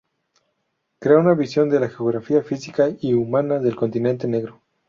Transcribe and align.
Crea 0.97 1.19
una 1.19 1.35
visión 1.35 1.69
de 1.69 1.79
la 1.79 1.87
geografía 1.87 2.41
física 2.41 2.87
y 3.01 3.13
humana 3.13 3.59
del 3.59 3.75
continente 3.75 4.27
negro. 4.27 4.59